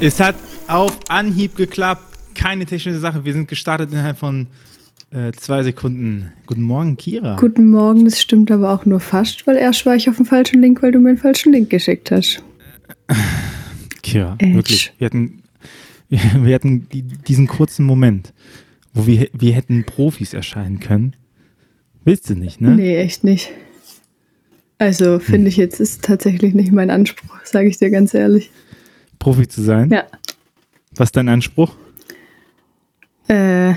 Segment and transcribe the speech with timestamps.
[0.00, 0.36] Es hat
[0.68, 2.02] auf Anhieb geklappt.
[2.36, 3.24] Keine technische Sache.
[3.24, 4.46] Wir sind gestartet innerhalb von
[5.10, 6.32] äh, zwei Sekunden.
[6.46, 7.34] Guten Morgen, Kira.
[7.34, 10.62] Guten Morgen, das stimmt aber auch nur fast, weil erst war ich auf dem falschen
[10.62, 12.44] Link, weil du mir einen falschen Link geschickt hast.
[14.02, 14.54] Kira, Edge.
[14.54, 14.92] wirklich.
[14.98, 15.42] Wir hatten,
[16.08, 16.86] wir hatten
[17.26, 18.32] diesen kurzen Moment,
[18.94, 21.16] wo wir, wir hätten Profis erscheinen können.
[22.04, 22.76] Willst du nicht, ne?
[22.76, 23.50] Nee, echt nicht.
[24.78, 25.46] Also finde hm.
[25.48, 28.52] ich jetzt ist tatsächlich nicht mein Anspruch, sage ich dir ganz ehrlich.
[29.18, 29.90] Profi zu sein?
[29.90, 30.04] Ja.
[30.96, 31.74] Was ist dein Anspruch?
[33.28, 33.74] Äh,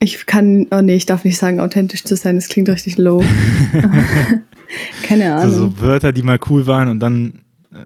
[0.00, 3.22] ich kann, oh nee, ich darf nicht sagen, authentisch zu sein, das klingt richtig low.
[5.02, 5.42] Keine Ahnung.
[5.42, 7.40] Also so Wörter, die mal cool waren und dann
[7.72, 7.78] äh,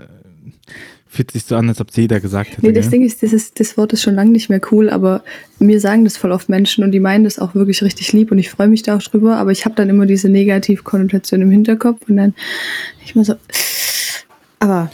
[1.06, 2.66] fühlt sich so an, als ob es jeder gesagt hätte.
[2.66, 5.22] Nee, das Ding ist, das, ist, das Wort ist schon lange nicht mehr cool, aber
[5.58, 8.38] mir sagen das voll oft Menschen und die meinen das auch wirklich richtig lieb und
[8.38, 12.08] ich freue mich da auch drüber, aber ich habe dann immer diese Negativkonnotation im Hinterkopf
[12.08, 12.34] und dann
[13.04, 13.34] ich mal so,
[14.58, 14.90] aber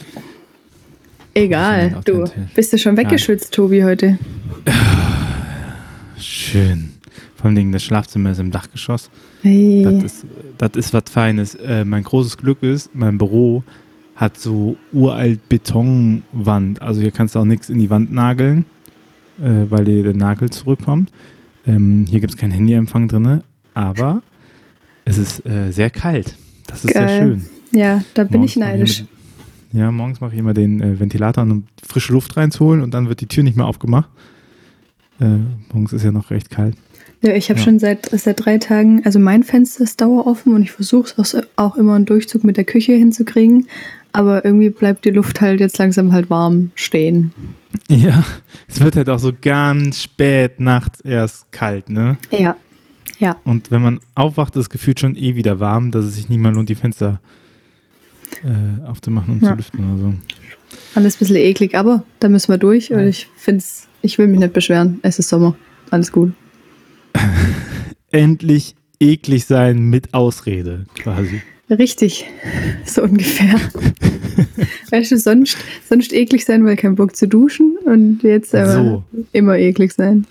[1.39, 3.63] Egal, du bist du schon weggeschützt, ja.
[3.63, 4.19] Tobi, heute.
[6.19, 6.91] Schön.
[7.37, 9.11] Vor allem das Schlafzimmer ist im Dachgeschoss.
[9.43, 9.83] Hey.
[9.85, 10.27] Das, ist,
[10.59, 11.55] das ist was Feines.
[11.55, 13.63] Äh, mein großes Glück ist, mein Büro
[14.17, 16.83] hat so uralt Betonwand.
[16.83, 18.65] Also hier kannst du auch nichts in die Wand nageln,
[19.41, 21.13] äh, weil dir der Nagel zurückkommt.
[21.65, 23.43] Ähm, hier gibt es keinen Handyempfang drin,
[23.75, 24.23] aber
[25.05, 26.35] es ist äh, sehr kalt.
[26.67, 27.09] Das ist Geil.
[27.09, 27.47] sehr schön.
[27.71, 29.05] Ja, da bin Morgens ich neidisch.
[29.73, 33.09] Ja, morgens mache ich immer den äh, Ventilator an, um frische Luft reinzuholen und dann
[33.09, 34.09] wird die Tür nicht mehr aufgemacht.
[35.21, 35.39] Äh,
[35.73, 36.77] morgens ist ja noch recht kalt.
[37.21, 37.65] Ja, ich habe ja.
[37.65, 41.77] schon seit, seit drei Tagen, also mein Fenster ist daueroffen und ich versuche es auch
[41.77, 43.67] immer einen Durchzug mit der Küche hinzukriegen,
[44.13, 47.33] aber irgendwie bleibt die Luft halt jetzt langsam halt warm stehen.
[47.89, 48.25] Ja,
[48.69, 52.19] es wird halt auch so ganz spät nachts erst kalt, ne?
[52.31, 52.57] Ja,
[53.19, 53.37] ja.
[53.45, 56.39] Und wenn man aufwacht, ist es gefühlt schon eh wieder warm, dass es sich nicht
[56.39, 57.48] mal lohnt, die Fenster äh,
[58.87, 59.51] aufzumachen und ja.
[59.51, 60.15] zu lüften oder so.
[60.95, 62.89] Alles ein bisschen eklig, aber da müssen wir durch.
[62.89, 63.01] Ja.
[63.01, 64.99] Ich find's, ich will mich nicht beschweren.
[65.03, 65.57] Es ist Sommer.
[65.91, 66.33] Alles gut.
[68.11, 71.43] Endlich eklig sein mit Ausrede, quasi.
[71.71, 72.25] Richtig,
[72.85, 73.55] so ungefähr.
[74.91, 75.59] weißt du, sonst,
[75.89, 79.05] sonst eklig sein, weil kein Bock zu duschen und jetzt aber so.
[79.33, 80.27] immer eklig sein.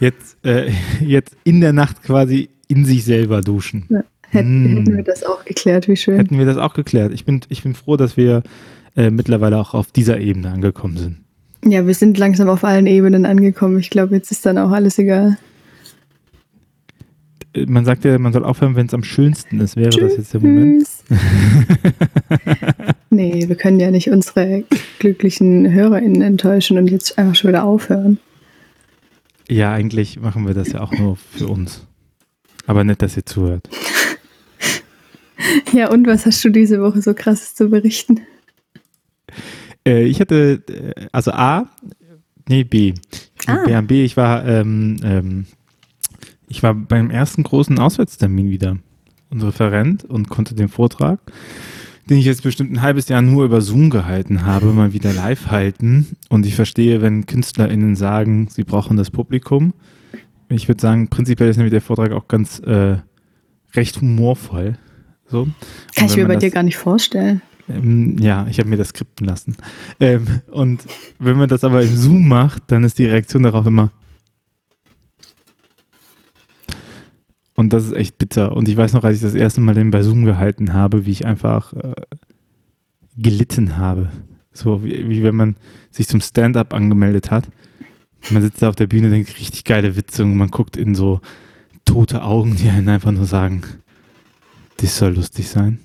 [0.00, 0.70] Jetzt, äh,
[1.00, 3.86] jetzt in der Nacht quasi in sich selber duschen.
[3.88, 4.04] Ja.
[4.30, 4.76] Hätten, hm.
[4.76, 6.16] hätten wir das auch geklärt, wie schön.
[6.16, 7.12] Hätten wir das auch geklärt.
[7.12, 8.42] Ich bin, ich bin froh, dass wir
[8.96, 11.16] äh, mittlerweile auch auf dieser Ebene angekommen sind.
[11.64, 13.78] Ja, wir sind langsam auf allen Ebenen angekommen.
[13.78, 15.38] Ich glaube, jetzt ist dann auch alles egal.
[17.54, 19.76] Äh, man sagt ja, man soll aufhören, wenn es am schönsten ist.
[19.76, 20.02] Wäre Tschüss.
[20.02, 20.86] das jetzt der Moment?
[23.10, 24.64] nee, wir können ja nicht unsere
[24.98, 28.18] glücklichen HörerInnen enttäuschen und jetzt einfach schon wieder aufhören.
[29.48, 31.86] Ja, eigentlich machen wir das ja auch nur für uns.
[32.66, 33.68] Aber nicht, dass ihr zuhört.
[35.72, 38.20] Ja, und was hast du diese Woche so krasses zu berichten?
[39.86, 41.68] Äh, ich hatte, äh, also A,
[42.48, 42.94] nee, B.
[43.46, 43.64] Ah.
[43.64, 45.46] B, B ich war, ähm, ähm,
[46.48, 48.78] ich war beim ersten großen Auswärtstermin wieder
[49.30, 51.20] und Referent und konnte den Vortrag,
[52.08, 55.48] den ich jetzt bestimmt ein halbes Jahr nur über Zoom gehalten habe, mal wieder live
[55.48, 56.16] halten.
[56.30, 59.74] Und ich verstehe, wenn KünstlerInnen sagen, sie brauchen das Publikum.
[60.48, 62.96] Ich würde sagen, prinzipiell ist nämlich der Vortrag auch ganz äh,
[63.74, 64.78] recht humorvoll.
[65.30, 65.48] So.
[65.94, 67.42] Kann ich mir bei das, dir gar nicht vorstellen.
[67.68, 69.56] Ähm, ja, ich habe mir das skripten lassen.
[70.00, 70.80] Ähm, und
[71.18, 73.90] wenn man das aber im Zoom macht, dann ist die Reaktion darauf immer.
[77.54, 78.56] Und das ist echt bitter.
[78.56, 81.10] Und ich weiß noch, als ich das erste Mal den bei Zoom gehalten habe, wie
[81.10, 81.94] ich einfach äh,
[83.16, 84.10] gelitten habe.
[84.52, 85.56] So wie, wie wenn man
[85.90, 87.48] sich zum Stand-up angemeldet hat.
[88.30, 91.20] Man sitzt da auf der Bühne, denkt richtig geile Witze und man guckt in so
[91.84, 93.62] tote Augen, die einen einfach nur sagen,
[94.78, 95.78] das soll lustig sein.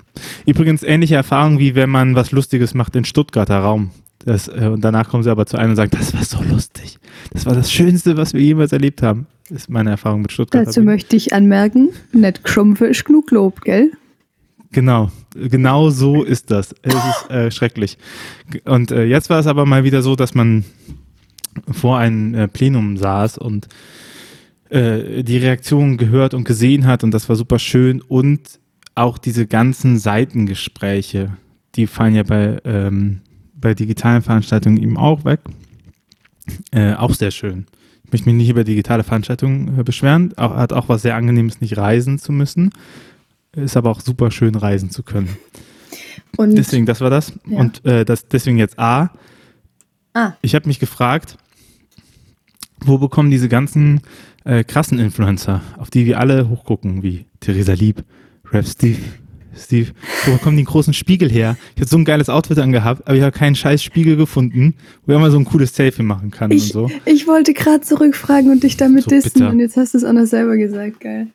[0.46, 3.92] Übrigens ähnliche Erfahrung, wie wenn man was Lustiges macht in Stuttgarter Raum.
[4.26, 6.98] Das, äh, und danach kommen sie aber zu einem und sagen, das war so lustig.
[7.32, 9.28] Das war das Schönste, was wir jemals erlebt haben.
[9.50, 10.68] Das ist meine Erfahrung mit Stuttgart.
[10.68, 13.92] Dazu möchte ich anmerken, nicht Krumpfe ist genug Lob, gell?
[14.72, 16.74] Genau, genau so ist das.
[16.82, 17.98] Es ist äh, schrecklich.
[18.66, 20.64] Und äh, jetzt war es aber mal wieder so, dass man
[21.72, 23.68] vor einem äh, Plenum saß und
[24.70, 28.60] äh, die Reaktion gehört und gesehen hat und das war super schön und
[28.96, 31.38] auch diese ganzen Seitengespräche,
[31.76, 33.22] die fallen ja bei, ähm,
[33.56, 35.40] bei digitalen Veranstaltungen eben auch weg.
[36.72, 37.66] Äh, auch sehr schön.
[38.06, 40.38] Ich möchte mich nicht über digitale Veranstaltungen äh, beschweren.
[40.38, 42.72] Auch, hat auch was sehr Angenehmes, nicht reisen zu müssen.
[43.56, 45.30] Ist aber auch super schön, reisen zu können.
[46.38, 47.34] Und deswegen, das war das.
[47.48, 47.60] Ja.
[47.60, 49.12] Und äh, das, deswegen jetzt A.
[50.14, 50.34] Ah.
[50.42, 51.38] Ich habe mich gefragt,
[52.80, 54.02] wo bekommen diese ganzen
[54.44, 58.04] äh, krassen Influencer, auf die wir alle hochgucken, wie Theresa Lieb,
[58.54, 59.00] Rap Steve,
[59.56, 59.92] Steve,
[60.26, 61.58] wo kommen die großen Spiegel her?
[61.76, 65.18] Ich habe so ein geiles Outfit angehabt, aber ich habe keinen scheiß Spiegel gefunden, wo
[65.18, 66.92] man so ein cooles Selfie machen kann Ich, und so.
[67.06, 69.50] ich wollte gerade zurückfragen und dich damit So dissen bitter.
[69.50, 71.28] und jetzt hast du es auch noch selber gesagt, geil.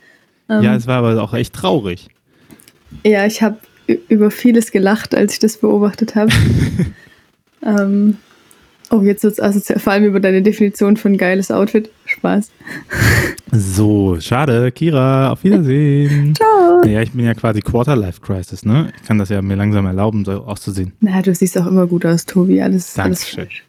[0.48, 2.08] Ähm, Ja, es war aber auch echt traurig.
[3.04, 3.58] Ja, ich habe
[4.08, 6.32] über vieles gelacht, als ich das beobachtet habe.
[7.62, 8.16] ähm,
[8.90, 11.90] oh, jetzt wird's assoziiert, vor allem über deine Definition von geiles Outfit.
[12.18, 12.50] Spaß.
[13.52, 14.70] So, schade.
[14.72, 16.34] Kira, auf Wiedersehen.
[16.36, 16.80] Ciao.
[16.84, 18.92] Naja, ich bin ja quasi Quarter-Life-Crisis, ne?
[19.00, 20.92] Ich kann das ja mir langsam erlauben, so auszusehen.
[21.00, 22.60] Na, du siehst auch immer gut aus, Tobi.
[22.60, 23.44] Alles, alles Dankeschön.
[23.44, 23.64] frisch.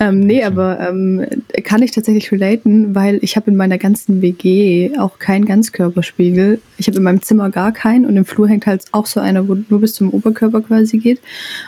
[0.00, 0.58] Ähm, nee, Dankeschön.
[0.58, 1.26] aber ähm,
[1.62, 6.60] kann ich tatsächlich relaten, weil ich habe in meiner ganzen WG auch keinen Ganzkörperspiegel.
[6.76, 9.46] Ich habe in meinem Zimmer gar keinen und im Flur hängt halt auch so einer,
[9.46, 11.20] wo nur bis zum Oberkörper quasi geht.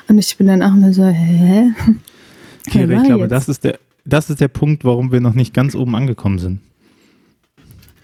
[0.09, 1.71] Und ich bin dann auch immer so, hä?
[2.71, 3.31] Kira, ich glaube, jetzt?
[3.31, 6.61] das ist, der, das ist der Punkt, warum wir noch nicht ganz oben angekommen sind.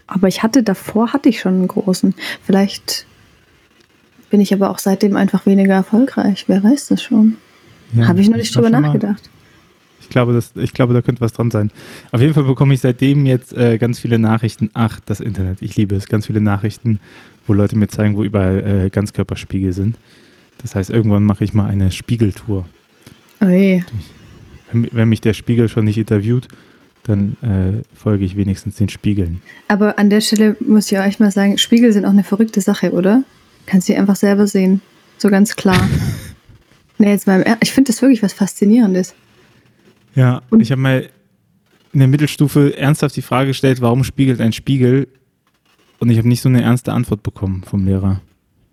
[0.06, 2.14] Aber ich hatte davor hatte ich schon einen großen.
[2.44, 3.06] Vielleicht
[4.30, 6.44] bin ich aber auch seitdem einfach weniger erfolgreich.
[6.48, 7.36] Wer weiß das schon?
[7.94, 9.28] Ja, Habe ich noch nicht drüber schon mal- nachgedacht.
[10.00, 11.70] Ich glaube, das, ich glaube, da könnte was dran sein.
[12.10, 14.70] Auf jeden Fall bekomme ich seitdem jetzt äh, ganz viele Nachrichten.
[14.74, 16.06] Ach, das Internet, ich liebe es.
[16.08, 16.98] Ganz viele Nachrichten,
[17.46, 19.96] wo Leute mir zeigen, wo überall äh, Ganzkörperspiegel sind.
[20.62, 22.66] Das heißt, irgendwann mache ich mal eine Spiegeltour.
[23.40, 23.82] Oh je.
[23.82, 23.84] Wenn,
[24.72, 26.48] wenn mich der Spiegel schon nicht interviewt,
[27.04, 29.40] dann äh, folge ich wenigstens den Spiegeln.
[29.68, 32.92] Aber an der Stelle muss ich euch mal sagen, Spiegel sind auch eine verrückte Sache,
[32.92, 33.24] oder?
[33.66, 34.80] Kannst du einfach selber sehen.
[35.18, 35.88] So ganz klar.
[36.98, 37.44] nee, jetzt mal.
[37.62, 39.14] Ich finde das wirklich was Faszinierendes.
[40.14, 41.08] Ja, Und- ich habe mal
[41.92, 45.08] in der Mittelstufe ernsthaft die Frage gestellt, warum spiegelt ein Spiegel?
[45.98, 48.20] Und ich habe nicht so eine ernste Antwort bekommen vom Lehrer.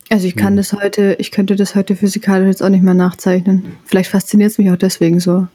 [0.10, 3.74] Also ich kann das heute, ich könnte das heute physikalisch jetzt auch nicht mehr nachzeichnen.
[3.84, 5.48] Vielleicht fasziniert es mich auch deswegen so.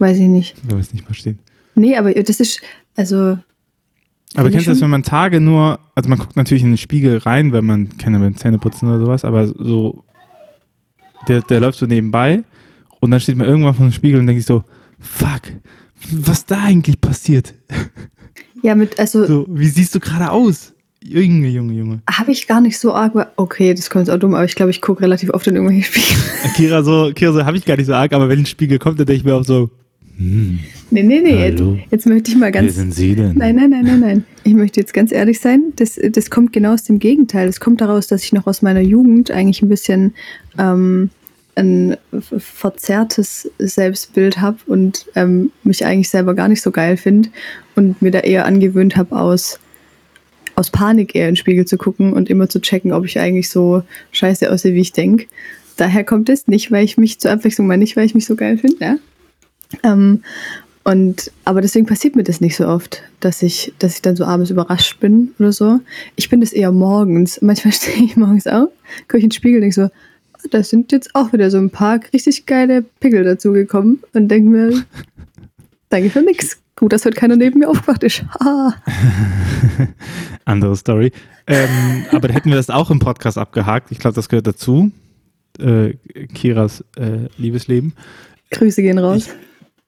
[0.00, 0.56] Weiß ich nicht.
[0.64, 1.38] Ich will es nicht verstehen.
[1.74, 2.60] Nee, aber das ist,
[2.96, 3.38] also,
[4.34, 7.18] Aber kennst du das, wenn man Tage nur, also man guckt natürlich in den Spiegel
[7.18, 10.02] rein, wenn man, keine Zähne putzen oder sowas, aber so,
[11.28, 12.42] der, der läuft so nebenbei
[13.00, 14.64] und dann steht man irgendwann vor dem Spiegel und denkt sich so,
[14.98, 15.42] fuck,
[16.10, 17.54] was da eigentlich passiert?
[18.62, 20.72] ja, mit, also So, wie siehst du gerade aus?
[21.02, 22.02] Junge, Junge, Junge.
[22.10, 23.14] habe ich gar nicht so arg.
[23.36, 25.84] Okay, das kommt jetzt auch dumm, aber ich glaube, ich gucke relativ oft in irgendwelche
[25.92, 26.16] Spiegel.
[26.56, 28.98] Kira, so, Kira, so habe ich gar nicht so arg, aber wenn ein Spiegel kommt,
[28.98, 29.70] dann denke ich mir auch so,
[30.20, 30.58] hm,
[30.90, 31.48] Nee, nee, nee.
[31.48, 32.74] Jetzt, jetzt möchte ich mal wer ganz.
[32.74, 33.38] sind Sie denn?
[33.38, 34.24] Nein, nein, nein, nein, nein.
[34.44, 35.72] Ich möchte jetzt ganz ehrlich sein.
[35.76, 37.48] Das, das kommt genau aus dem Gegenteil.
[37.48, 40.12] Es kommt daraus, dass ich noch aus meiner Jugend eigentlich ein bisschen
[40.58, 41.08] ähm,
[41.54, 47.30] ein verzerrtes Selbstbild habe und ähm, mich eigentlich selber gar nicht so geil finde
[47.74, 49.58] und mir da eher angewöhnt habe, aus,
[50.54, 53.48] aus Panik eher in den Spiegel zu gucken und immer zu checken, ob ich eigentlich
[53.48, 53.82] so
[54.12, 55.26] scheiße aussehe, wie ich denke.
[55.78, 58.36] Daher kommt es nicht, weil ich mich zur Abwechslung mal nicht, weil ich mich so
[58.36, 58.96] geil finde, ja.
[59.82, 60.22] Ähm,
[60.82, 64.24] und aber deswegen passiert mir das nicht so oft, dass ich, dass ich dann so
[64.24, 65.80] abends überrascht bin oder so.
[66.16, 67.40] Ich bin das eher morgens.
[67.42, 68.70] Manchmal stehe ich morgens auf,
[69.02, 71.58] gucke ich in den Spiegel und denke so, "Ah, da sind jetzt auch wieder so
[71.58, 74.84] ein paar richtig geile Pickel dazugekommen und denke mir,
[75.90, 76.58] danke für nix.
[76.76, 78.24] Gut, dass heute keiner neben mir aufgewacht ist.
[78.40, 78.74] Ha.
[80.44, 81.12] Andere Story.
[81.46, 83.90] Ähm, aber da hätten wir das auch im Podcast abgehakt.
[83.90, 84.90] Ich glaube, das gehört dazu.
[85.58, 85.94] Äh,
[86.32, 87.92] Kiras äh, Liebesleben.
[88.50, 89.28] Grüße gehen raus.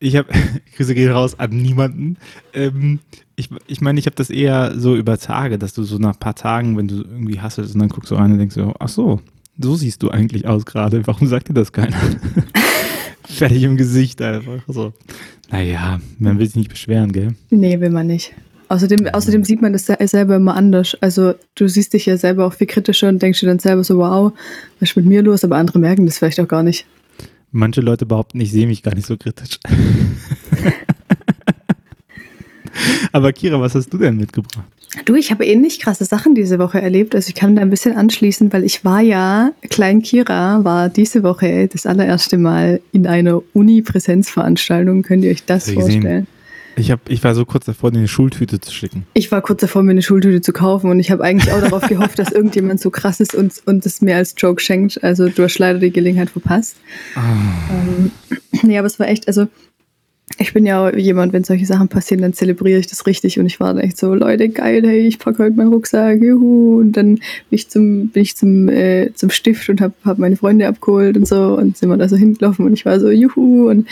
[0.02, 0.28] Ich habe,
[0.76, 2.16] Grüße gehen raus an niemanden.
[2.54, 2.99] Ähm,
[3.37, 6.19] ich ich meine, ich habe das eher so über Tage, dass du so nach ein
[6.19, 8.88] paar Tagen, wenn du irgendwie hasselst und dann guckst du rein und denkst so, ach
[8.88, 9.20] so,
[9.58, 11.06] so siehst du eigentlich aus gerade.
[11.06, 11.96] Warum sagt dir das keiner?
[13.24, 14.60] Fertig im Gesicht einfach.
[14.69, 14.93] So.
[15.50, 17.34] Naja, man will sich nicht beschweren, gell?
[17.50, 18.32] Nee, will man nicht.
[18.69, 20.96] Außerdem, außerdem sieht man das se- selber immer anders.
[21.00, 23.98] Also du siehst dich ja selber auch viel kritischer und denkst dir dann selber so,
[23.98, 24.32] wow,
[24.81, 25.44] was ist mit mir los?
[25.44, 26.86] Aber andere merken das vielleicht auch gar nicht.
[27.52, 29.60] Manche Leute behaupten, ich sehe mich gar nicht so kritisch.
[33.12, 34.64] Aber Kira, was hast du denn mitgebracht?
[35.04, 37.14] Du, ich habe ähnlich krasse Sachen diese Woche erlebt.
[37.14, 41.22] Also ich kann da ein bisschen anschließen, weil ich war ja, Klein Kira war diese
[41.22, 45.02] Woche das allererste Mal in einer Uni-Präsenzveranstaltung.
[45.02, 46.26] Könnt ihr euch das vorstellen?
[46.76, 49.06] Ich, hab, ich war so kurz davor, dir eine Schultüte zu schicken.
[49.14, 51.86] Ich war kurz davor, mir eine Schultüte zu kaufen und ich habe eigentlich auch darauf
[51.88, 55.02] gehofft, dass irgendjemand so krass ist und, und es mir als Joke schenkt.
[55.05, 56.76] Also du hast leider die Gelegenheit verpasst.
[57.17, 58.10] Ähm,
[58.62, 59.48] nee, aber es war echt, also
[60.39, 63.60] ich bin ja jemand, wenn solche Sachen passieren, dann zelebriere ich das richtig und ich
[63.60, 66.81] war dann echt so, Leute, geil, hey, ich packe heute meinen Rucksack, juhu.
[66.81, 70.36] Und dann bin ich zum, bin ich zum, äh, zum Stift und habe hab meine
[70.36, 73.69] Freunde abgeholt und so und sind wir da so hingelaufen und ich war so, juhu.
[73.69, 73.86] Und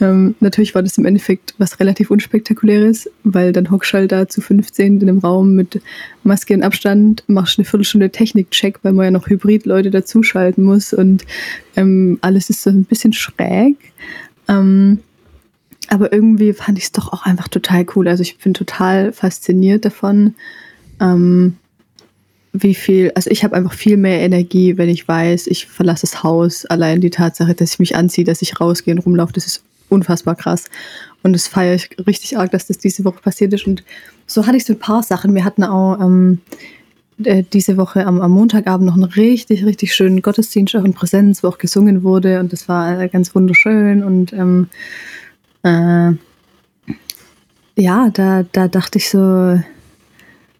[0.00, 4.40] ähm, natürlich war das im Endeffekt was relativ unspektakuläres, weil dann hockst halt da zu
[4.40, 5.80] 15 in einem Raum mit
[6.22, 11.24] Maske und Abstand, machst eine Viertelstunde Technikcheck, weil man ja noch Hybrid-Leute dazuschalten muss und
[11.76, 13.76] ähm, alles ist so ein bisschen schräg.
[14.48, 15.00] Ähm,
[15.88, 18.08] aber irgendwie fand ich es doch auch einfach total cool.
[18.08, 20.34] Also ich bin total fasziniert davon,
[21.00, 21.56] ähm,
[22.52, 26.22] wie viel, also ich habe einfach viel mehr Energie, wenn ich weiß, ich verlasse das
[26.22, 26.64] Haus.
[26.66, 30.34] Allein die Tatsache, dass ich mich anziehe, dass ich rausgehe und rumlaufe, das ist unfassbar
[30.34, 30.64] krass.
[31.22, 33.66] Und das feiere ich richtig arg, dass das diese Woche passiert ist.
[33.66, 33.84] Und
[34.26, 35.34] so hatte ich so ein paar Sachen.
[35.34, 36.38] Wir hatten auch ähm,
[37.22, 41.42] äh, diese Woche am, am, Montagabend noch einen richtig, richtig schönen Gottesdienst auch in Präsenz,
[41.42, 42.40] wo auch gesungen wurde.
[42.40, 44.02] Und das war äh, ganz wunderschön.
[44.02, 44.68] Und ähm,
[45.66, 46.12] äh,
[47.76, 49.60] ja, da, da dachte ich so,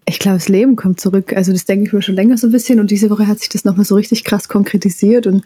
[0.08, 1.32] ich glaube, das Leben kommt zurück.
[1.34, 3.48] Also das denke ich mir schon länger so ein bisschen und diese Woche hat sich
[3.48, 5.44] das nochmal so richtig krass konkretisiert und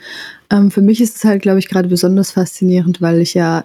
[0.50, 3.64] ähm, für mich ist es halt, glaube ich, gerade besonders faszinierend, weil ich ja,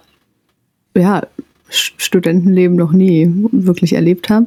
[0.94, 1.22] ja,
[1.68, 4.46] Studentenleben noch nie wirklich erlebt habe.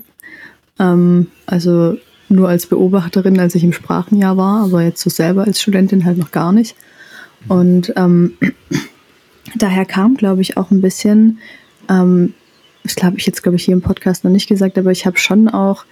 [0.80, 1.98] Ähm, also
[2.30, 6.18] nur als Beobachterin, als ich im Sprachenjahr war, aber jetzt so selber als Studentin halt
[6.18, 6.76] noch gar nicht.
[7.48, 8.34] Und ähm,
[9.56, 11.40] daher kam, glaube ich, auch ein bisschen,
[11.90, 12.34] ähm,
[12.84, 15.18] das habe ich jetzt, glaube ich, hier im Podcast noch nicht gesagt, aber ich habe
[15.18, 15.86] schon auch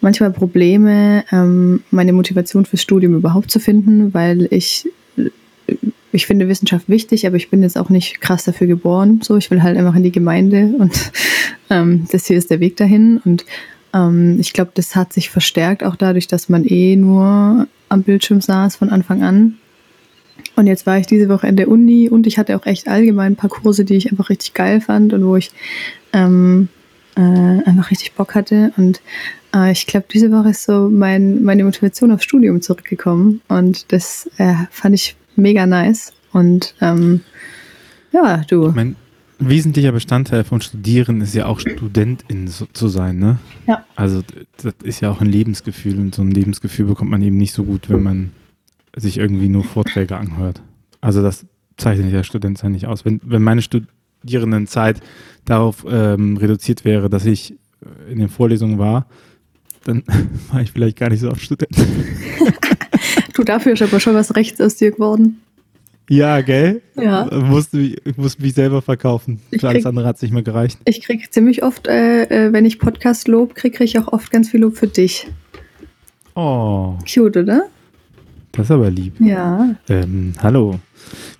[0.00, 4.88] manchmal Probleme, ähm, meine Motivation fürs Studium überhaupt zu finden, weil ich,
[6.10, 9.20] ich finde Wissenschaft wichtig, aber ich bin jetzt auch nicht krass dafür geboren.
[9.22, 10.92] So, ich will halt einfach in die Gemeinde und
[11.70, 13.20] ähm, das hier ist der Weg dahin.
[13.24, 13.46] Und
[13.94, 18.40] ähm, ich glaube, das hat sich verstärkt auch dadurch, dass man eh nur am Bildschirm
[18.40, 19.58] saß von Anfang an.
[20.54, 23.32] Und jetzt war ich diese Woche in der Uni und ich hatte auch echt allgemein
[23.32, 25.50] ein paar Kurse, die ich einfach richtig geil fand und wo ich
[26.12, 26.68] ähm,
[27.16, 28.72] äh, einfach richtig Bock hatte.
[28.76, 29.00] Und
[29.54, 34.30] äh, ich glaube, diese Woche ist so mein, meine Motivation aufs Studium zurückgekommen und das
[34.38, 36.12] äh, fand ich mega nice.
[36.32, 37.20] Und ähm,
[38.12, 38.72] ja, du.
[38.74, 38.96] Mein
[39.38, 43.38] wesentlicher Bestandteil von Studieren ist ja auch Studentin so, zu sein, ne?
[43.66, 43.84] Ja.
[43.96, 44.22] Also
[44.58, 47.64] das ist ja auch ein Lebensgefühl und so ein Lebensgefühl bekommt man eben nicht so
[47.64, 48.30] gut, wenn man
[48.96, 50.62] sich irgendwie nur Vorträge anhört.
[51.00, 51.46] Also das
[51.76, 53.04] zeichnet ja Studentsein nicht aus.
[53.04, 55.00] Wenn, wenn meine Studierendenzeit
[55.44, 57.54] darauf ähm, reduziert wäre, dass ich
[58.10, 59.06] in den Vorlesungen war,
[59.84, 60.04] dann
[60.52, 61.74] war ich vielleicht gar nicht so oft Student.
[63.34, 65.40] du, dafür ist aber schon was rechts aus dir geworden.
[66.08, 66.82] Ja, gell?
[66.96, 67.26] Ja.
[67.30, 69.40] Ich musste, ich musste mich selber verkaufen.
[69.58, 70.78] Für alles andere hat es nicht mehr gereicht.
[70.84, 74.30] Ich kriege ziemlich oft, äh, äh, wenn ich Podcast lob kriege, kriege ich auch oft
[74.30, 75.28] ganz viel Lob für dich.
[76.34, 76.98] Oh.
[77.10, 77.66] Cute, oder?
[78.52, 79.14] Das ist aber lieb.
[79.18, 79.74] Ja.
[79.88, 80.78] Ähm, hallo.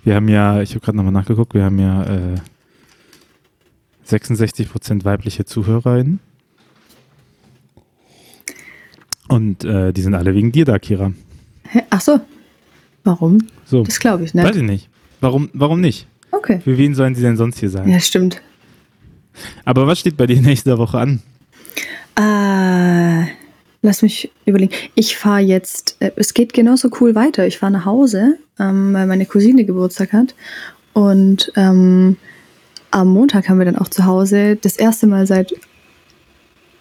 [0.03, 2.35] Wir haben ja, ich habe gerade nochmal nachgeguckt, wir haben ja äh,
[4.07, 6.19] 66% weibliche ZuhörerInnen.
[9.29, 11.13] Und äh, die sind alle wegen dir da, Kira.
[11.89, 12.19] Ach so.
[13.03, 13.39] Warum?
[13.65, 13.83] So.
[13.83, 14.45] Das glaube ich nicht.
[14.45, 14.89] Weiß ich nicht.
[15.21, 16.07] Warum, warum nicht?
[16.31, 16.59] Okay.
[16.61, 17.87] Für wen sollen sie denn sonst hier sein?
[17.87, 18.41] Ja, stimmt.
[19.65, 21.21] Aber was steht bei dir nächste Woche an?
[22.15, 23.27] Äh,
[23.83, 24.73] lass mich überlegen.
[24.95, 27.45] Ich fahre jetzt, äh, es geht genauso cool weiter.
[27.45, 30.33] Ich fahre nach Hause, ähm, weil meine Cousine Geburtstag hat.
[30.93, 32.17] Und ähm,
[32.89, 35.53] am Montag haben wir dann auch zu Hause das erste Mal seit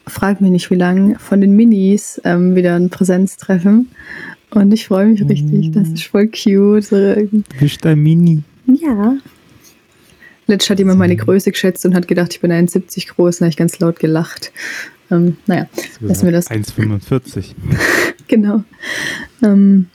[0.06, 3.88] frag mich nicht wie lang, von den Minis ähm, wieder ein Präsenztreffen.
[4.50, 5.70] Und ich freue mich richtig.
[5.72, 6.90] Das ist voll cute.
[6.90, 8.42] Du bist ein Mini.
[8.66, 9.16] Ja.
[10.46, 13.38] Letztes hat jemand meine Größe geschätzt und hat gedacht, ich bin 1,70 groß.
[13.38, 14.52] Da habe ich ganz laut gelacht.
[15.12, 15.68] Ähm, naja,
[16.00, 16.50] lassen wir das.
[16.50, 17.54] 1,45.
[18.28, 18.64] genau.
[19.42, 19.86] Ähm,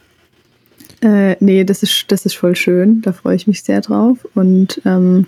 [1.01, 3.01] äh, nee, das ist, das ist voll schön.
[3.01, 4.19] Da freue ich mich sehr drauf.
[4.35, 5.25] Und ähm,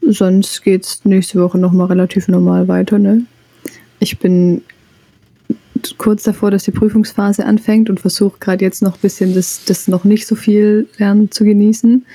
[0.00, 2.98] sonst geht es nächste Woche nochmal relativ normal weiter.
[2.98, 3.24] Ne?
[3.98, 4.62] Ich bin
[5.98, 9.88] kurz davor, dass die Prüfungsphase anfängt und versuche gerade jetzt noch ein bisschen das, das
[9.88, 12.06] noch nicht so viel Lernen zu genießen.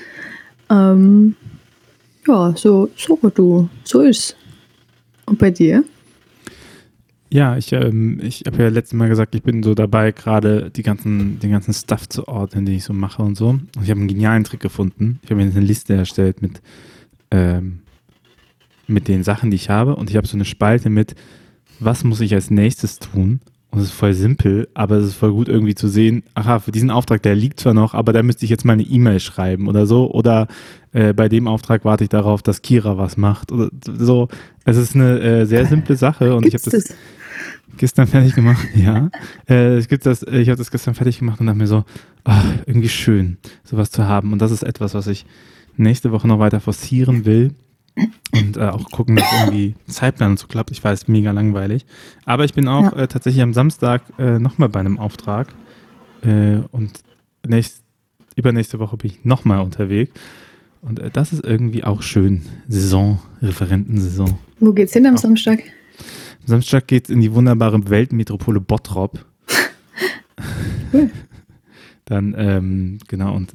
[0.70, 1.36] Ähm,
[2.26, 4.36] ja, so, so du, so ist.
[5.26, 5.84] Und bei dir?
[7.30, 10.82] Ja, ich, ähm, ich habe ja letztes Mal gesagt, ich bin so dabei, gerade die
[10.82, 13.48] ganzen, den ganzen Stuff zu ordnen, den ich so mache und so.
[13.50, 15.20] Und ich habe einen genialen Trick gefunden.
[15.22, 16.62] Ich habe mir jetzt eine Liste erstellt mit,
[17.30, 17.80] ähm,
[18.86, 19.96] mit den Sachen, die ich habe.
[19.96, 21.14] Und ich habe so eine Spalte mit
[21.80, 23.40] was muss ich als nächstes tun?
[23.70, 26.72] Und es ist voll simpel, aber es ist voll gut irgendwie zu sehen, aha, für
[26.72, 29.68] diesen Auftrag, der liegt zwar noch, aber da müsste ich jetzt mal eine E-Mail schreiben
[29.68, 30.10] oder so.
[30.10, 30.48] Oder
[30.92, 33.52] äh, bei dem Auftrag warte ich darauf, dass Kira was macht.
[33.52, 34.28] Oder so.
[34.64, 36.96] Es ist eine äh, sehr simple Sache und Gibt's ich habe das, das
[37.76, 38.66] gestern fertig gemacht.
[38.74, 39.10] Ja.
[39.48, 41.84] äh, ich das, ich habe das gestern fertig gemacht und dachte mir so,
[42.24, 44.32] ach, irgendwie schön, sowas zu haben.
[44.32, 45.26] Und das ist etwas, was ich
[45.76, 47.54] nächste Woche noch weiter forcieren will
[48.32, 50.70] und äh, auch gucken, dass irgendwie Zeitplan und so klappt.
[50.70, 51.86] Ich weiß, mega langweilig.
[52.24, 53.02] Aber ich bin auch ja.
[53.02, 55.48] äh, tatsächlich am Samstag äh, nochmal bei einem Auftrag
[56.22, 57.00] äh, und
[57.46, 57.82] nächst,
[58.36, 60.12] übernächste Woche bin ich nochmal unterwegs.
[60.82, 62.42] Und äh, das ist irgendwie auch schön.
[62.68, 64.38] Saison, Referentensaison.
[64.60, 65.18] Wo geht's hin am auch.
[65.18, 65.62] Samstag?
[66.48, 69.22] Am Samstag geht's in die wunderbare Weltmetropole Bottrop.
[72.06, 73.54] Dann, ähm, genau, und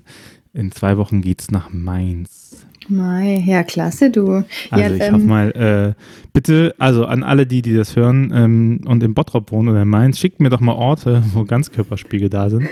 [0.53, 2.63] in zwei Wochen geht's nach Mainz.
[2.87, 4.43] Mei, ja, klasse, du.
[4.69, 6.01] Also ja, ich ähm, hoffe mal, äh,
[6.33, 9.87] bitte, also an alle die, die das hören ähm, und in Bottrop wohnen oder in
[9.87, 12.67] Mainz, schickt mir doch mal Orte, wo Ganzkörperspiegel da sind.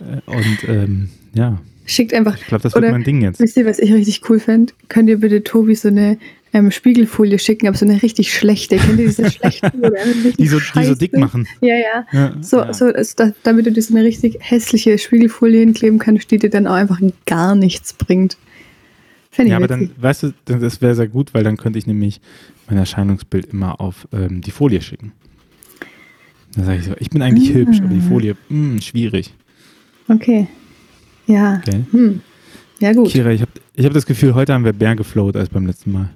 [0.00, 2.36] Äh, und ähm, ja, schickt einfach.
[2.36, 3.40] ich glaube, das wird mein Ding jetzt.
[3.40, 4.74] Wisst ihr, was ich richtig cool fände?
[4.90, 6.18] Könnt ihr bitte Tobi so eine
[6.56, 8.76] ähm, Spiegelfolie schicken, aber so eine richtig schlechte.
[8.76, 9.70] Kennt ihr diese schlechten?
[9.74, 11.46] wo der einfach richtig Die so, die so dick machen.
[11.60, 12.06] Ja, ja.
[12.12, 12.72] Ja, So, ja.
[12.72, 16.66] so ist damit du dir so eine richtig hässliche Spiegelfolie hinkleben kannst, die dir dann
[16.66, 18.36] auch einfach gar nichts bringt.
[19.30, 22.20] Fände Ja, aber dann, weißt du, das wäre sehr gut, weil dann könnte ich nämlich
[22.68, 25.12] mein Erscheinungsbild immer auf ähm, die Folie schicken.
[26.54, 27.54] Dann sage ich so, ich bin eigentlich Ah.
[27.54, 29.34] hübsch, aber die Folie, mh, schwierig.
[30.08, 30.46] Okay.
[31.26, 31.60] Ja.
[31.66, 31.84] Okay.
[31.90, 32.20] Hm.
[32.80, 33.08] Ja, gut.
[33.10, 35.92] Kira, ich habe ich hab das Gefühl, heute haben wir mehr geflowt als beim letzten
[35.92, 36.08] Mal.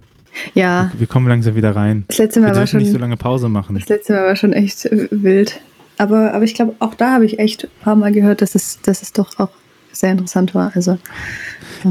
[0.55, 0.91] Ja.
[0.97, 2.05] Wir kommen langsam wieder rein.
[2.09, 2.81] Das letzte Wir Mal war dürfen schon.
[2.81, 3.77] nicht so lange Pause machen.
[3.79, 5.61] Das letzte Mal war schon echt äh, wild.
[5.99, 8.81] Aber, aber ich glaube, auch da habe ich echt ein paar Mal gehört, dass es,
[8.83, 9.51] dass es doch auch
[9.93, 10.73] sehr interessant war.
[10.75, 10.99] Also,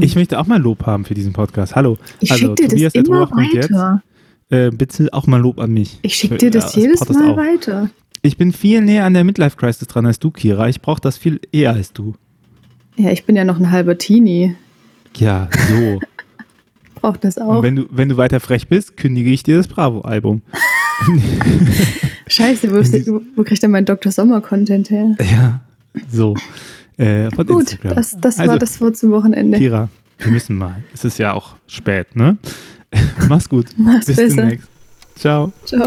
[0.00, 1.76] Ich möchte auch mal Lob haben für diesen Podcast.
[1.76, 1.96] Hallo.
[2.20, 4.02] ich also, schicke dir Tobias das immer weiter.
[4.48, 5.98] Äh, bitte auch mal Lob an mich.
[6.02, 7.36] Ich schicke Für- dir das ja, jedes Podcast Mal auch.
[7.36, 7.90] weiter.
[8.22, 10.68] Ich bin viel näher an der Midlife-Crisis dran als du, Kira.
[10.68, 12.14] Ich brauche das viel eher als du.
[12.96, 14.56] Ja, ich bin ja noch ein halber Teenie.
[15.16, 16.00] Ja, so.
[17.00, 17.62] Braucht das Und auch.
[17.62, 20.42] wenn du, wenn du weiter frech bist, kündige ich dir das Bravo-Album.
[22.26, 24.12] Scheiße, wo, ist, wo, wo kriegt denn mein Dr.
[24.12, 25.16] Sommer-Content her?
[25.20, 25.60] Ja,
[26.10, 26.34] so.
[26.96, 27.94] Äh, Gut, Instagram.
[27.94, 29.58] das, das also, war das Wort zum Wochenende.
[29.58, 29.88] Kira,
[30.18, 30.84] wir müssen mal.
[30.92, 32.36] Es ist ja auch spät, ne?
[33.28, 33.66] Mach's gut.
[33.76, 34.36] Mach's Bis besser.
[34.36, 34.68] demnächst.
[35.16, 35.52] Ciao.
[35.64, 35.86] Ciao.